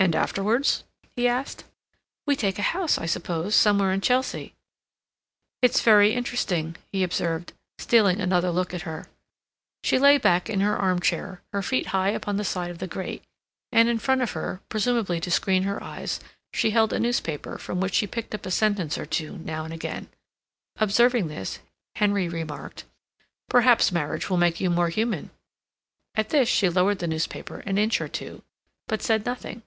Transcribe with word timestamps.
"And 0.00 0.14
afterwards?" 0.14 0.84
he 1.16 1.26
asked. 1.26 1.64
"We 2.24 2.36
take 2.36 2.56
a 2.56 2.62
house, 2.70 2.98
I 2.98 3.06
suppose, 3.06 3.56
somewhere 3.56 3.92
in 3.92 4.00
Chelsea." 4.00 4.54
"It's 5.60 5.80
very 5.80 6.12
interesting," 6.14 6.76
he 6.92 7.02
observed, 7.02 7.52
stealing 7.78 8.20
another 8.20 8.52
look 8.52 8.72
at 8.72 8.82
her. 8.82 9.08
She 9.82 9.98
lay 9.98 10.16
back 10.16 10.48
in 10.48 10.60
her 10.60 10.76
arm 10.76 11.00
chair, 11.00 11.42
her 11.52 11.62
feet 11.62 11.86
high 11.88 12.10
upon 12.10 12.36
the 12.36 12.44
side 12.44 12.70
of 12.70 12.78
the 12.78 12.86
grate, 12.86 13.24
and 13.72 13.88
in 13.88 13.98
front 13.98 14.22
of 14.22 14.30
her, 14.30 14.60
presumably 14.68 15.18
to 15.18 15.32
screen 15.32 15.64
her 15.64 15.82
eyes, 15.82 16.20
she 16.54 16.70
held 16.70 16.92
a 16.92 17.00
newspaper 17.00 17.58
from 17.58 17.80
which 17.80 17.94
she 17.94 18.06
picked 18.06 18.36
up 18.36 18.46
a 18.46 18.52
sentence 18.52 18.96
or 18.98 19.04
two 19.04 19.38
now 19.38 19.64
and 19.64 19.74
again. 19.74 20.06
Observing 20.76 21.26
this, 21.26 21.58
Henry 21.96 22.28
remarked: 22.28 22.84
"Perhaps 23.48 23.90
marriage 23.90 24.30
will 24.30 24.36
make 24.36 24.60
you 24.60 24.70
more 24.70 24.90
human." 24.90 25.30
At 26.14 26.28
this 26.28 26.48
she 26.48 26.68
lowered 26.68 27.00
the 27.00 27.08
newspaper 27.08 27.64
an 27.66 27.78
inch 27.78 28.00
or 28.00 28.06
two, 28.08 28.44
but 28.86 29.02
said 29.02 29.26
nothing. 29.26 29.64